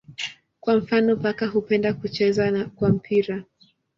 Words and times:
Kwa 0.59 0.75
mfano 0.77 1.15
paka 1.17 1.47
hupenda 1.47 1.93
kucheza 1.93 2.65
kwa 2.65 2.89
mpira. 2.89 3.43